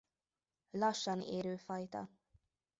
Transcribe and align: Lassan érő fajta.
Lassan 0.71 1.21
érő 1.21 1.55
fajta. 1.57 2.09